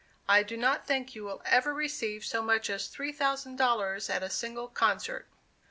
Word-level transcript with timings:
I 0.27 0.41
do 0.41 0.57
not 0.57 0.87
think 0.87 1.13
you 1.13 1.23
will 1.25 1.43
ever 1.45 1.75
receive 1.75 2.25
so 2.25 2.41
much 2.41 2.71
as 2.71 2.87
three 2.87 3.11
thousand 3.11 3.57
dollars 3.57 4.09
at 4.09 4.23
a 4.23 4.31
single 4.31 4.67
concert." 4.67 5.27